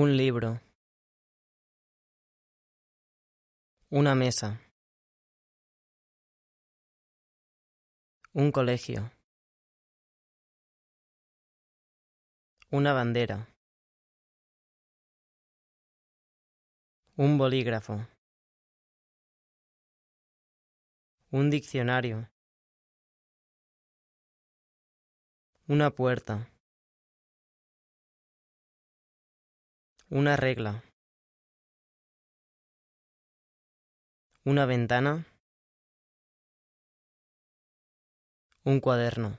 [0.00, 0.60] Un libro.
[3.90, 4.60] Una mesa.
[8.32, 9.10] Un colegio.
[12.70, 13.38] Una bandera.
[17.16, 18.06] Un bolígrafo.
[21.32, 22.30] Un diccionario.
[25.66, 26.57] Una puerta.
[30.10, 30.82] Una regla.
[34.42, 35.26] Una ventana.
[38.64, 39.36] Un cuaderno.